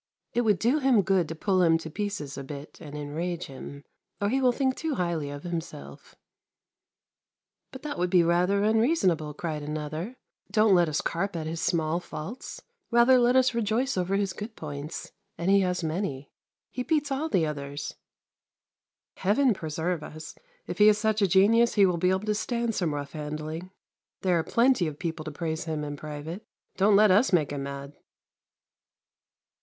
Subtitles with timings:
[0.33, 3.83] ".'It would do him good to pull him to pieces a bit and enrage him,
[4.19, 6.15] or he will think too highly of himself!'
[7.71, 10.17] But that would be rather unreasonable,' cried another;'
[10.51, 14.55] don't let us carp at his small faults, rather let us rejoice over his good
[14.55, 16.31] points: and he has many.
[16.71, 17.93] He beats all the others.'
[19.17, 20.33] Heaven preserve us!
[20.65, 23.69] If he is such a genius he will be able to stand some rough handling.
[24.21, 26.43] There are plenty of people to praise him in private.
[26.75, 27.93] Don't let us make him mad!